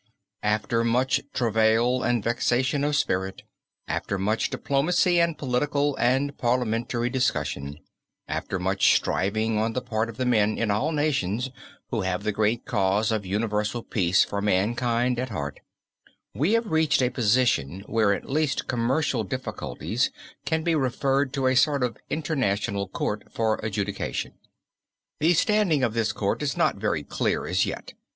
[0.41, 3.43] After much travail and vexation of spirit,
[3.87, 7.77] after much diplomacy and political and parliamentary discussion,
[8.27, 11.51] after much striving on the part of the men in all nations,
[11.91, 15.59] who have the great cause of universal peace for mankind at heart,
[16.33, 20.09] we have reached a position where at least commercial difficulties
[20.45, 24.33] can be referred to a sort of international court for adjudication.
[25.19, 27.93] The standing of this court is not very clear as yet.